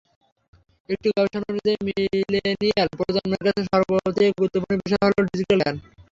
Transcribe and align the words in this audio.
একটি 0.89 1.07
গবেষণা 1.11 1.47
অনুযায়ী, 1.51 1.77
মিলেনিয়াল 1.87 2.87
প্রজন্মের 2.99 3.41
কাছে 3.47 3.61
সবচেয়ে 3.69 4.35
গুরুত্বপূর্ণ 4.37 4.75
বিষয় 4.81 5.03
হলো 5.05 5.19
ডিজিটাল 5.29 5.59
জ্ঞান। 5.61 5.75